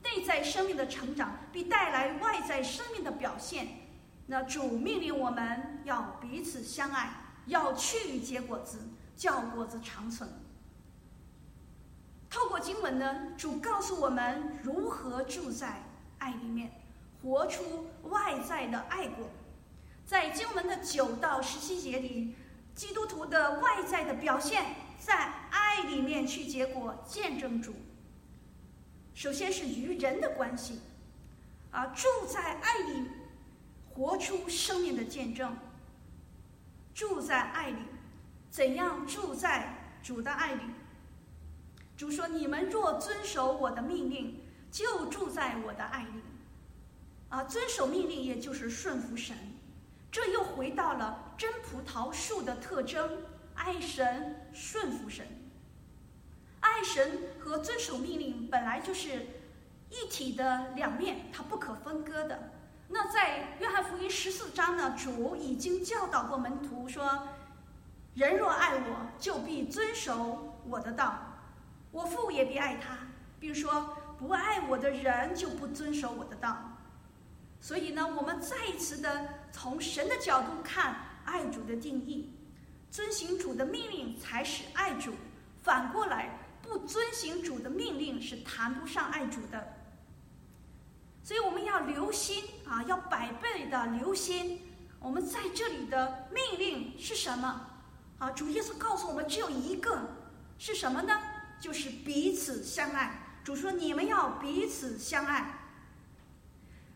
[0.03, 3.69] 内在生命的成长必带来外在生命的表现。
[4.27, 7.13] 那主命令我们要彼此相爱。
[7.47, 8.79] 要去结果子，
[9.17, 10.29] 叫果子长存。
[12.29, 15.83] 透过经文呢，主告诉我们如何住在
[16.21, 16.71] 爱里面，
[17.21, 19.27] 活出外在的爱果。
[20.07, 22.35] 在经文的九到十七节里，
[22.75, 24.65] 基督徒的外在的表现，
[24.99, 25.15] 在
[25.51, 27.75] 爱里面去结果，见证主。
[29.15, 30.81] 首先是与人的关系，
[31.71, 33.09] 啊，住在爱里，
[33.91, 35.57] 活出生命的见证。
[36.95, 37.79] 住在爱里，
[38.51, 40.63] 怎样住在主的爱里？
[41.97, 44.40] 主说：“你们若遵守我的命令，
[44.71, 46.23] 就住在我的爱里。”
[47.31, 49.37] 啊，遵守命令也就是顺服神。
[50.11, 53.23] 这又回到了真葡萄树的特征：
[53.55, 55.25] 爱神、顺服神。
[56.59, 59.27] 爱神和遵守命令本来就是
[59.89, 62.51] 一体的两面，它不可分割的。
[62.89, 67.29] 那在约翰福音十四章呢，主已经教导过门徒说
[68.15, 71.13] ：“人若爱我，就必遵守我的道；
[71.93, 72.99] 我父也必爱他，
[73.39, 76.57] 并说不爱我的人就不遵守我的道。”
[77.61, 82.33] 所以呢，我们再一次的从神的角度看爱主的定义：
[82.91, 85.13] 遵行主的命令才是爱主；
[85.63, 89.77] 反过来，不遵行主的命令是谈不上爱主的。
[91.23, 94.63] 所以我们要留心啊，要百倍的留心。
[94.99, 97.67] 我们在这里的命令是什么？
[98.19, 99.99] 啊，主耶稣告诉我们只有一个，
[100.59, 101.19] 是什么呢？
[101.61, 103.19] 就是彼此相爱。
[103.51, 105.45] 主说你们要彼此相爱。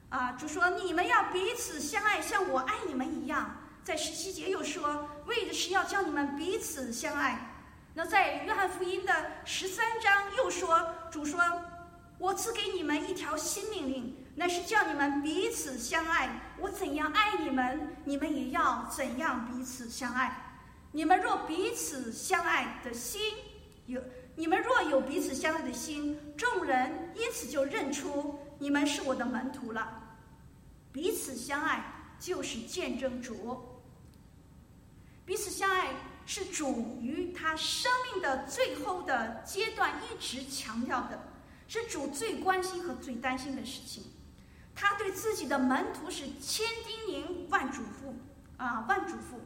[0.08, 3.56] 啊，主说你们要彼此相爱，像我爱你们一样。
[3.82, 7.44] 在十七节又说，为的是要叫你们彼此相爱。
[7.92, 9.12] 那在约翰福音的
[9.44, 11.40] 十三章又说，主说，
[12.18, 14.16] 我赐给你们一条新命令。
[14.36, 16.54] 那是叫你们彼此相爱。
[16.60, 20.54] 我怎样爱你们，你们也要怎样彼此相爱。
[20.92, 23.20] 你们若彼此相爱的心
[23.86, 24.00] 有，
[24.36, 30.02] 你们若有彼此相爱的心，众人因此就认出你们是我的门徒了。
[30.92, 31.84] 彼此相爱
[32.18, 33.58] 就是见证主。
[35.24, 35.94] 彼此相爱
[36.26, 41.18] 是主于他生命的最后的阶段一直强调的，
[41.68, 44.04] 是主最关心和最担心的事情。
[44.74, 48.12] 他对自己的门徒是千叮咛万嘱咐，
[48.56, 49.38] 啊，万嘱咐。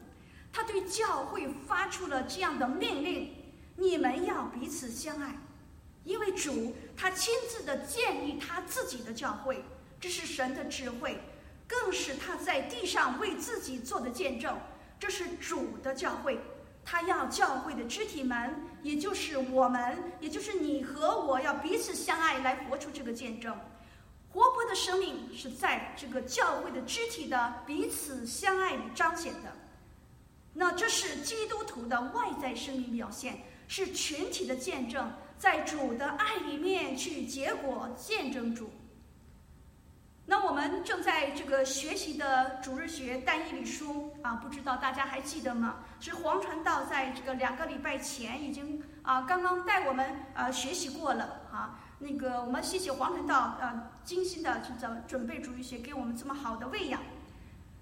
[0.51, 3.35] 他对教会发出了这样的命令：
[3.79, 5.33] 你们要彼此相爱，
[6.03, 9.63] 因为主他亲自的建立他自己的教会，
[10.01, 11.17] 这是神的智慧，
[11.65, 14.57] 更是他在地上为自己做的见证。
[14.99, 16.37] 这是主的教会，
[16.83, 23.57] 他要教会的肢体们，也就是我们，也就是你和我，要彼此相爱，来活出这个见证。
[24.31, 29.55] 活泼的生命是在这个教会的肢体的彼此相爱里彰显的，
[30.53, 38.71] 那这是基督徒的外在生命表现，是群体的见证，在主的爱里面去结果见证主。
[40.25, 45.77] 那我们正在这个学习的主日学但以理书啊，不知道大家还记得吗？
[45.99, 51.79] 是黄传道在这个两个礼拜前已经啊刚刚带我们啊学习过了啊。
[51.99, 57.01] 那个，我们谢谢黄传道，呃，精心的去准准备主日学，给我们这么好的喂养。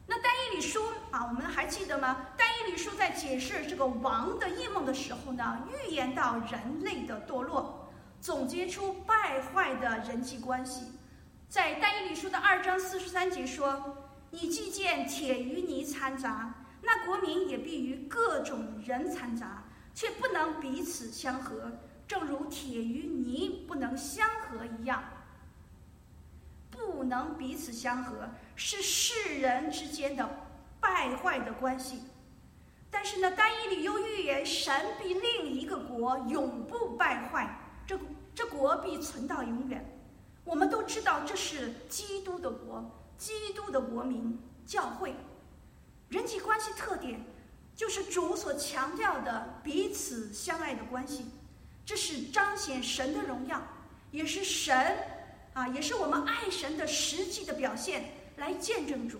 [0.07, 2.25] 那但以理书啊，我们还记得吗？
[2.37, 7.89] 但以理书在解释这个王的异梦的时候呢，预言到人类的堕落，
[8.21, 10.85] 总结出败坏的人际关系。
[11.49, 13.97] 在但以理书的二章四十三节说
[14.31, 21.71] ：“你既见铁与泥掺杂，那国民也必与各种人掺杂，却不能彼此相合。”
[22.07, 25.03] 正如铁与泥不能相合一样，
[26.77, 30.29] 不能彼此相合，是世人之间的
[30.79, 32.03] 败坏的关系。
[32.89, 37.99] 但是呢，但以理又预言，神必另一个国永不败坏，这
[38.33, 39.83] 这国必存到永远。
[40.45, 42.83] 我们都知道，这是基督的国，
[43.17, 45.13] 基督的国民教会。
[46.07, 47.21] 人际关系特点
[47.75, 51.25] 就是主所强调的彼此相爱的关系，
[51.85, 53.61] 这是彰显神的荣耀，
[54.11, 54.97] 也是神
[55.57, 59.17] 啊，也是我们爱神的实际的表现，来见证主。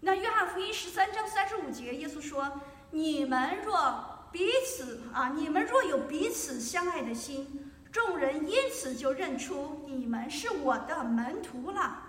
[0.00, 12.02] 那约翰福音十三章三十五节，耶稣说：“你们若彼此啊，你们若有彼此相爱的心，众人因此就认出你们是我的门徒了。”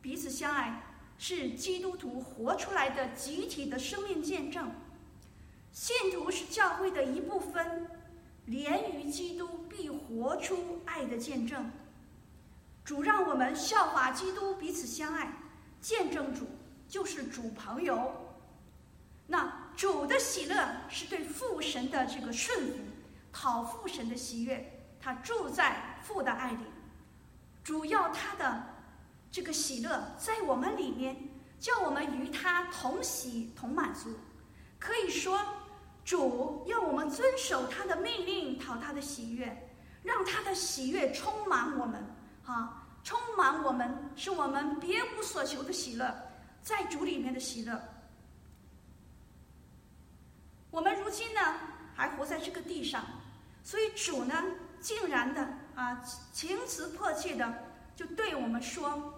[0.00, 0.86] 彼此相爱。
[1.22, 4.72] 是基督徒活出来的集体的生命见证，
[5.70, 7.86] 信徒是教会的一部分，
[8.46, 11.70] 连于基督必活出爱的见证。
[12.84, 15.32] 主让我们效法基督，彼此相爱，
[15.80, 16.46] 见证主
[16.88, 18.12] 就是主朋友。
[19.26, 22.78] 那主的喜乐是对父神的这个顺服，
[23.32, 26.64] 讨父神的喜悦，他住在父的爱里，
[27.62, 28.64] 主要他的。
[29.32, 31.16] 这个喜乐在我们里面，
[31.60, 34.12] 叫我们与他同喜同满足。
[34.76, 35.38] 可以说，
[36.04, 39.70] 主要我们遵守他的命令，讨他的喜悦，
[40.02, 42.04] 让他的喜悦充满我们，
[42.50, 46.12] 啊，充满我们，是我们别无所求的喜乐，
[46.62, 47.80] 在主里面的喜乐。
[50.72, 51.40] 我们如今呢，
[51.94, 53.04] 还活在这个地上，
[53.62, 54.34] 所以主呢，
[54.80, 57.54] 竟然的啊，情词迫切的
[57.94, 59.14] 就对我们说。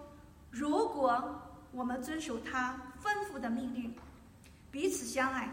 [0.51, 1.41] 如果
[1.71, 3.95] 我们遵守他吩咐的命令，
[4.69, 5.49] 彼此相爱，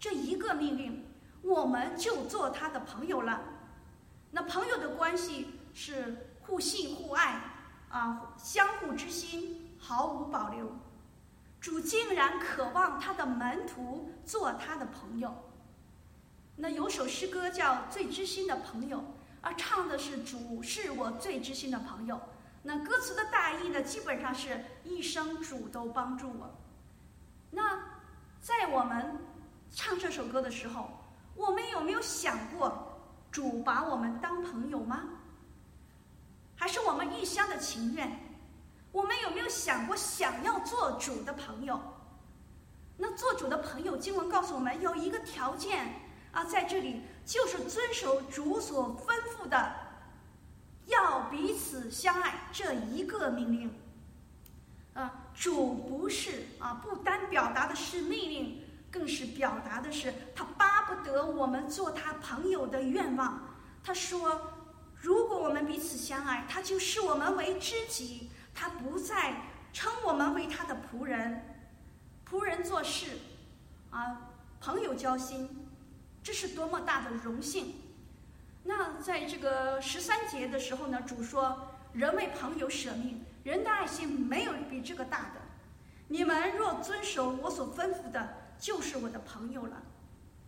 [0.00, 1.04] 这一个命令，
[1.42, 3.40] 我们就做他的朋友了。
[4.32, 7.42] 那朋友的关系是互信互爱
[7.90, 10.72] 啊，相互之心，毫无保留。
[11.60, 15.34] 主竟然渴望他的门徒做他的朋友。
[16.56, 18.98] 那有首诗歌叫《最知心的朋友》，
[19.42, 22.18] 而唱的是主是我最知心的朋友。
[22.62, 26.50] 那歌词的大意呢，基本上是一生主都帮助我。
[27.50, 27.78] 那
[28.40, 29.18] 在我们
[29.70, 30.90] 唱这首歌的时候，
[31.34, 32.98] 我们有没有想过
[33.30, 35.02] 主把我们当朋友吗？
[36.58, 38.20] 还是我们一厢的情愿？
[38.90, 41.80] 我们有没有想过想要做主的朋友？
[42.96, 45.94] 那做主的朋友，经文告诉我们有一个条件
[46.32, 49.72] 啊，在这里就是遵守主所吩咐的。
[50.86, 53.78] 要彼此相爱这一个命令，
[54.94, 63.38] 啊，主不是啊，不单表达的是命令，更是表达的是他巴不得我们做他朋友的愿望。
[63.84, 64.40] 他说，
[65.48, 69.34] 我们彼此相爱，他就视我们为知己，他不再
[69.72, 71.42] 称我们为他的仆人。
[72.28, 73.06] 仆人做事，
[73.90, 74.28] 啊，
[74.60, 75.66] 朋友交心，
[76.22, 77.76] 这是多么大的荣幸。
[78.62, 81.58] 那在这个十三节的时候呢，主说
[81.94, 85.40] ：“人为朋友舍命，人的爱心没有比这个大的。
[86.08, 89.82] 你们若遵守我所吩咐的，就是我的朋友了。”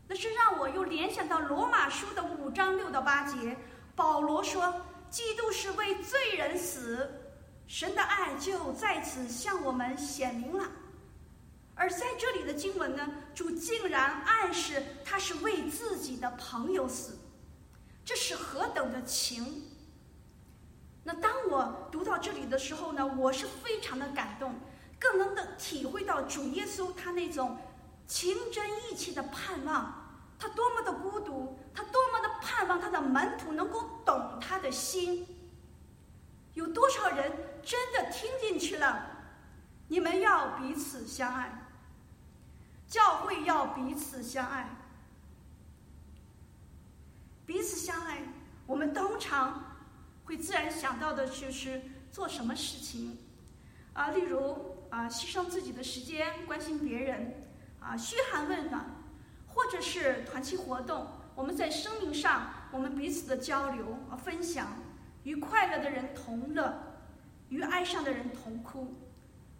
[0.07, 3.57] 那是让我又联想到罗马书的五章六到八节，
[3.97, 7.11] 保罗说：“基督是为罪人死，
[7.67, 10.65] 神的爱就在此向我们显明了。”
[11.75, 17.19] 而在这里的经文呢，主竟然暗示他是为自己的朋友死。
[18.05, 19.63] 这是何等的情！
[21.03, 24.55] 那当我读到这里的时候呢，我是非常的感动，
[24.99, 27.57] 更能的体会到主耶稣他那种
[28.07, 30.00] 情真意切的盼望，
[30.41, 35.27] 他多么的孤独，他多么的盼望他的门徒能够懂他的心。
[36.55, 37.31] 有多少人
[37.63, 39.07] 真的听进去了？
[39.87, 41.67] 你们要彼此相爱，
[42.89, 44.69] 教会要彼此相爱。
[47.45, 48.23] 彼此相爱，
[48.67, 49.77] 我们通常
[50.25, 53.19] 会自然想到的就是做什么事情，
[53.93, 57.49] 啊，例如啊，牺牲自己的时间关心别人，
[57.81, 58.85] 啊，嘘寒问暖，
[59.55, 61.07] 或者是团契活动。
[61.35, 64.69] 我们在生命上，我们彼此的交流啊，分享，
[65.23, 66.75] 与快乐的人同乐，
[67.49, 68.95] 与哀伤的人同哭。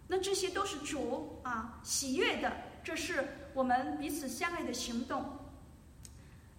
[0.07, 2.51] 那这些都是主啊喜悦的，
[2.83, 5.37] 这是我们彼此相爱的行动。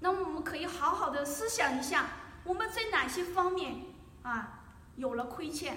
[0.00, 2.06] 那么我们可以好好的思想一下，
[2.44, 3.76] 我们在哪些方面
[4.22, 4.64] 啊
[4.96, 5.76] 有了亏欠？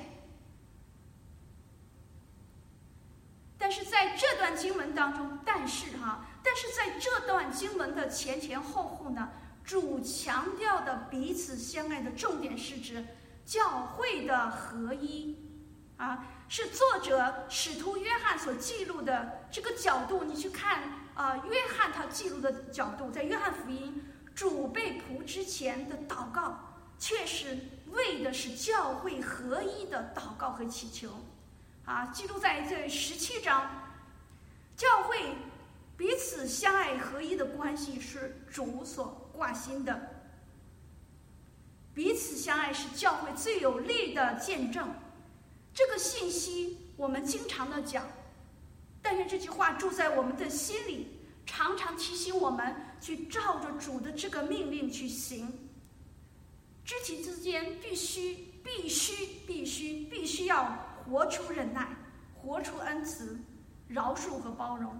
[3.58, 9.28] 但是在这段经文当中，但是哈，但是在这段经文的前前后后呢，
[9.64, 13.04] 主强调的彼此相爱的重点是指
[13.44, 15.36] 教会的合一，
[15.98, 20.24] 啊，是作者使徒约翰所记录的这个角度。
[20.24, 20.84] 你去看
[21.16, 24.04] 啊，约翰他记录的角度，在约翰福音，
[24.36, 26.60] 主被仆之前的祷告，
[27.00, 31.10] 确实为的是教会合一的祷告和祈求。
[31.86, 33.68] 啊，记录在这十七章，
[34.76, 35.36] 教会
[35.98, 40.12] 彼此相爱合一的关系是主所挂心的。
[41.94, 44.90] 彼此相爱是教会最有力的见证。
[45.74, 48.06] 这个信息我们经常的讲，
[49.02, 51.08] 但愿这句话住在我们的心里，
[51.46, 55.48] 常常提醒我们去照着主的这个命令去行。
[56.84, 61.88] 肢体之间必须、必须、必须、必须要活出忍耐，
[62.36, 63.40] 活出恩慈、
[63.88, 64.94] 饶恕和包容。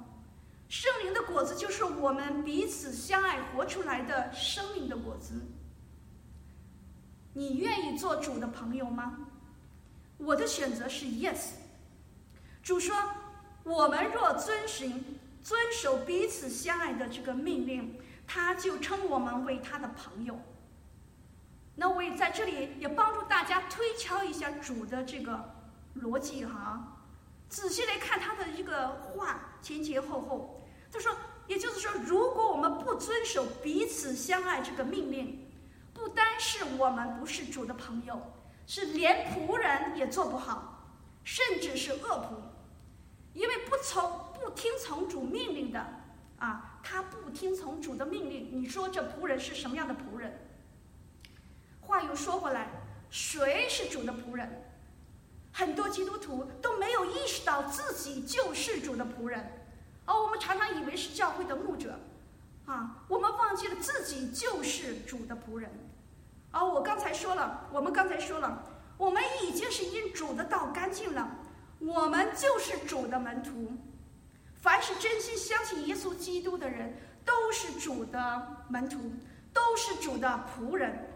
[0.68, 5.42] 圣灵的果子就是我们彼此相爱活出来的生命的果子。
[7.34, 9.20] 你愿意做主的朋友吗？
[10.18, 11.50] 我的选择是 yes。
[12.64, 12.96] 主说
[13.64, 20.40] ：“我们若遵循、遵守彼此相爱的这个命令，他就称我们为他的朋友。”
[21.76, 25.54] 那我也在这里也帮助大家推敲一下主的这个
[26.02, 26.95] 逻辑哈，
[27.56, 30.62] 仔细来看他的一个话前前后后。
[30.92, 31.16] 他说，
[31.48, 35.50] 也就是说，如果我们不遵守彼此相爱这个命令，
[35.94, 38.22] 不单是我们不是主的朋友。
[38.68, 40.86] 是连仆人也做不好，
[41.24, 42.36] 甚至是恶仆，
[43.32, 45.80] 因为不从不听从主命令的
[46.38, 48.50] 啊，他不听从主的命令。
[48.52, 50.38] 你说这仆人是什么样的仆人？
[51.80, 52.68] 话又说回来，
[53.10, 54.65] 谁是主的仆人？
[55.58, 59.42] 很多基督徒都没有意识到自己就是主的仆人，
[60.04, 61.98] 而、我们常常以为是教会的牧者，
[62.66, 65.72] 啊，我们忘记了自己就是主的仆人。
[66.52, 68.64] 而，我刚才说了，我们刚才说了，
[68.98, 71.26] 我们已经是因主的道干净了，
[71.80, 73.72] 我们就是主的门徒。
[74.56, 76.94] 凡是真心相信耶稣基督的人，
[77.24, 79.00] 都是主的门徒，
[79.54, 81.10] 都是主的仆人。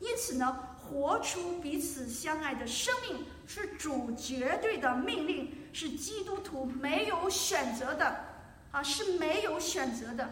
[0.00, 8.24] 因此呢，活出彼此相爱的生命是主绝对的命令，是基督徒没有选择的，
[8.70, 10.28] 啊，是没有选择的。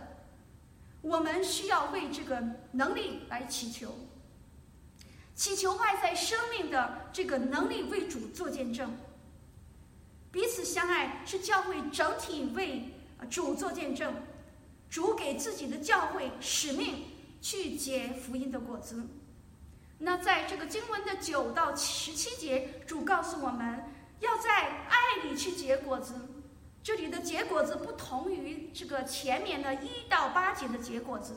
[1.01, 3.95] 我们需要为这个能力来祈求。
[5.35, 8.95] 祈求外在生命的这个能力为主做见证，
[10.31, 12.89] 彼此相爱是教会整体为
[13.31, 14.15] 主做见证。
[14.91, 17.05] 主给自己的教会使命
[17.41, 19.03] 去结福音的果子。
[20.05, 23.85] 那在这个经文的九到十七节，主告诉我们
[24.19, 26.15] 要在爱里去结果子。
[26.83, 31.37] 这里的结果子不同于这个前面的一到八节的结果子。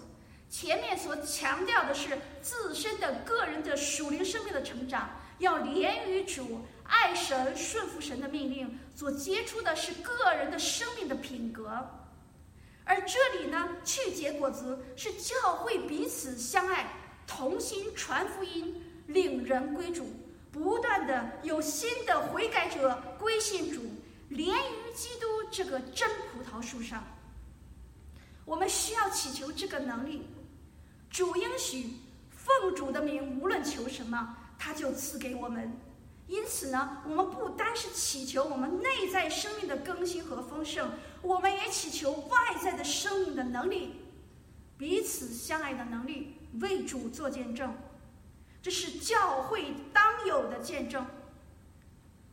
[0.50, 11.88] 前面所强调的是自身的个人的属灵生命的成长，要连于主，爱神、顺服神的命令，所结出的是个人的生命的品格。
[12.84, 16.88] 而这里呢，去结果子是教会彼此相爱，
[17.28, 20.08] 同心传福音，领人归主，
[20.52, 23.82] 不断的有新的悔改者归信主，
[24.30, 27.04] 连于基督这个真葡萄树上。
[28.46, 30.28] 我们需要祈求这个能力。
[31.10, 31.94] 主应许
[32.30, 35.72] 奉主的名，无论求什么，他就赐给我们。
[36.28, 43.94] 因此呢，我们不单是祈求我们内在生命的更新和丰盛，我们也祈求外在的生命的能力，
[44.78, 47.74] 彼此相爱的能力，为主做见证。
[48.62, 51.06] 这是教会当有的见证。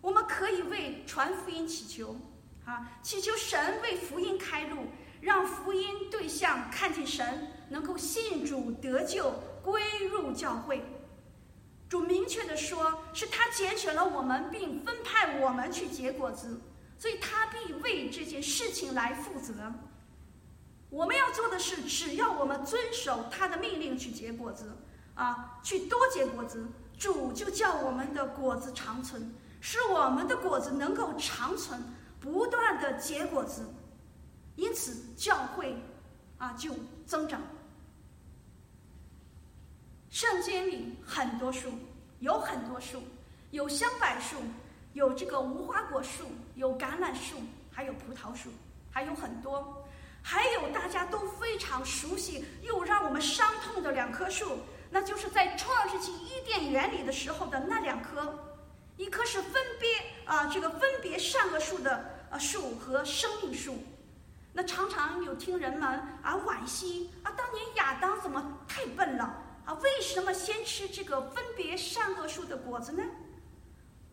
[0.00, 2.16] 我们可以为传福音祈求，
[2.64, 4.86] 啊，祈求神为福音开路。
[5.20, 9.32] 让福音对象看见神，能够信主得救，
[9.62, 10.82] 归入教会。
[11.88, 16.60] 主明确的说，是他拣选了我们，并分派我们去结果子，
[16.98, 19.72] 所以他必为这件事情来负责。
[20.92, 24.76] 我们要做的是，只要我们遵守他的命令去结果子，
[25.14, 26.68] 啊，去多结果子，
[26.98, 31.82] 主就叫我们的果子长存，使我们的果子能够长存，
[32.20, 33.66] 不断的结果子。
[34.54, 35.74] 因此，教会
[36.36, 36.74] 啊就
[37.06, 37.40] 增长。
[40.10, 41.72] 圣经里很多树，
[42.18, 43.02] 有很多树，
[43.50, 44.36] 有香柏树，
[44.92, 47.36] 有这个无花果树，有橄榄树，
[47.70, 48.50] 还有葡萄树，
[48.90, 49.81] 还有很多，
[50.22, 54.58] 还有大家都非常熟悉又让我们伤痛的两棵树，
[54.88, 58.38] 那就是在创世纪伊甸园里的时候的那两棵，
[58.96, 59.90] 一棵是分别
[60.24, 63.76] 啊这个分别善恶树的啊树和生命树。
[64.52, 65.82] 那常常有听人们
[66.22, 69.24] 啊惋惜啊，当年亚当怎么太笨了
[69.64, 69.74] 啊？
[69.82, 73.02] 为什么先吃这个分别善恶树的果子呢？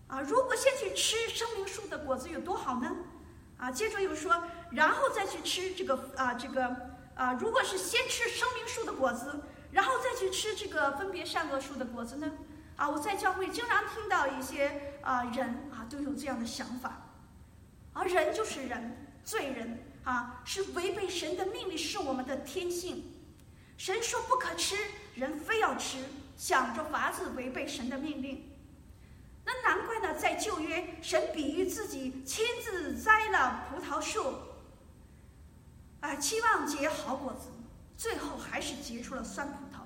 [0.07, 2.89] 啊，如果先去吃生命树的果子有多好呢？
[3.59, 4.41] 啊，接着又说，
[4.71, 6.75] 然后再去吃这个啊，这个
[7.13, 12.31] 啊，如果是先吃生命树的果子，然后再去吃这个分别善恶树的果子呢？
[12.77, 17.05] 啊，我在教会经常听到一些啊人啊都有这样的想法，
[17.91, 23.13] 啊、人就是人，罪人啊，是违背神的命令，是我们的天性。
[23.77, 24.77] 神说不可吃，
[25.15, 25.97] 人非要吃，
[26.37, 28.48] 想着法子违背神的命令。
[29.51, 34.35] 那难怪呢，在旧约，神比喻自己亲自栽了葡萄树，
[36.01, 37.49] 啊，期望结好果子，
[37.97, 39.79] 最后还是结出了酸葡萄，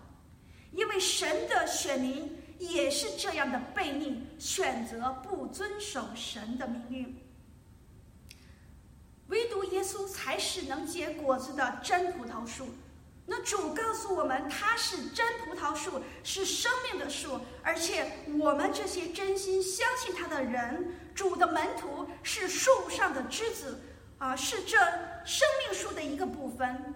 [0.73, 7.17] 因为神的选民也是这样的悖逆，选择不遵守神的命令。
[9.27, 12.67] 唯独耶稣才是能结果子的真葡萄树。
[13.25, 23.81] 那主告诉我们，他是真葡萄树，是生命的树，而且我们这些真心相信他的人，主的门徒是树上的枝子，
[24.17, 24.77] 啊，是这
[25.23, 26.95] 生命树的一个部分。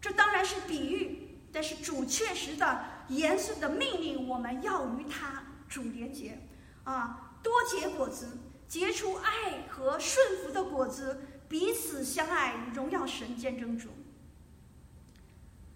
[0.00, 6.38] 这当然是比喻，但是主确实的、严肃的命令我们要与他主连结，
[6.84, 8.28] 啊，多结果子，
[8.66, 11.20] 结出爱和顺服的果子，
[11.50, 13.90] 彼此相爱，荣耀神，见证主。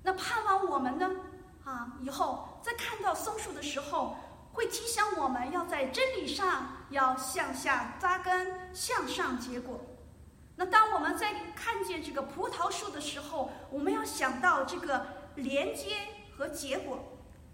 [0.08, 1.10] 那盼望我们呢？
[1.64, 4.16] 啊，以后在看到松树的时候，
[4.54, 9.78] 会提醒我们要在真理上要向下扎根，向上结果。
[10.56, 15.96] 那当我们在看见这个葡萄树的时候，我们要想到这个连接
[16.34, 16.98] 和结果，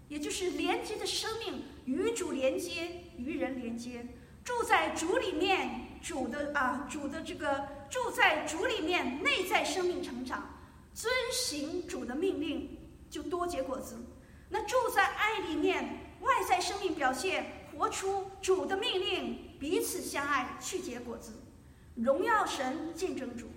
[0.07, 4.07] 也就是连接的生命与主连接，与人连接，
[4.45, 10.54] 住在主里面，主的啊，主的这个住在主里面，内在生命成长。
[10.95, 12.79] 遵行主的命令，
[13.09, 13.97] 就多结果子。
[14.47, 21.33] 那住在爱里面，外在生命表现，活出主的命令，彼此相爱，去结果子，
[21.95, 23.47] 荣耀神，见证主。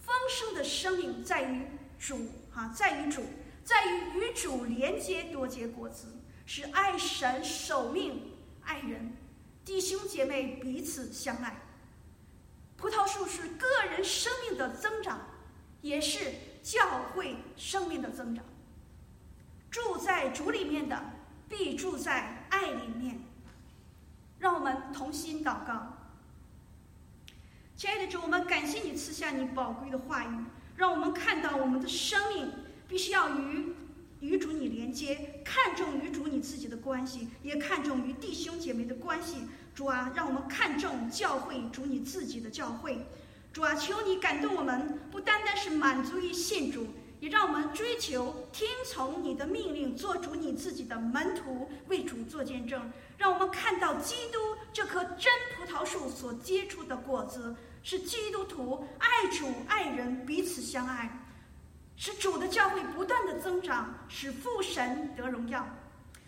[0.00, 1.66] 丰盛的生命在于
[1.98, 3.22] 主，哈，在于主，
[3.62, 6.06] 在于与主连接，多结果子，
[6.46, 8.32] 是爱神、守命、
[8.62, 9.14] 爱人，
[9.62, 11.60] 弟兄姐妹彼此相爱。
[12.78, 15.20] 葡萄树是个人生命的增长。
[15.80, 18.44] 也是教会生命的增长。
[19.70, 21.00] 住在主里面的，
[21.48, 23.20] 必住在爱里面。
[24.38, 25.96] 让我们同心祷告。
[27.76, 30.44] 亲爱的主，我们感谢你赐下你宝贵的话语，
[30.76, 32.50] 让我们看到我们的生命
[32.88, 33.74] 必须要与
[34.20, 39.48] 与主你连接，看重与主你自己的关系，也看重与弟兄姐妹的关系。
[39.74, 43.06] 主啊，让我们看重教会主你自己的教会。
[43.52, 46.86] 主啊，求你感动我们，不单单是满足于信主，
[47.18, 52.80] 也让我们追求听从你的命令，做主你自己的门徒，为主做见证。
[53.16, 54.38] 让我们看到基督
[54.72, 61.10] 这棵真葡萄树所结出的果子，是基督徒爱主爱人，彼此相爱，
[61.96, 65.66] 使主的教会不断的增长，使父神得荣耀。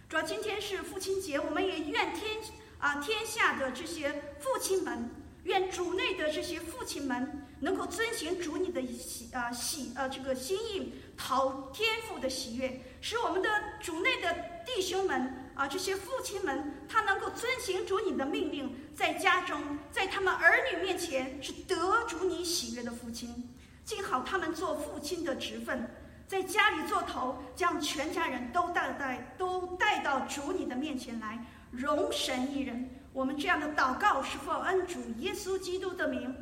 [0.09, 2.37] 主啊，今天是父亲节，我们也愿天
[2.79, 4.11] 啊天下的这些
[4.41, 5.09] 父亲们。
[5.45, 13.49] 愿主内的这些父亲们能够遵行主你的喜啊喜啊这个心意，讨天父的喜悦，使我们的
[13.81, 14.35] 主内的
[14.67, 19.59] 弟兄们啊这些父亲们，他能够遵行主你的命令，在家中，
[19.91, 23.49] 在他们儿女面前是得主你喜悦的父亲，
[23.85, 25.89] 尽好他们做父亲的职分，
[26.29, 32.89] 在家里做头，将全家人都带带都带到主你的面前来，荣神一人。
[33.13, 36.35] 我们这样的祷告是否恩主耶稣基督的名，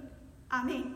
[0.49, 0.95] 阿门。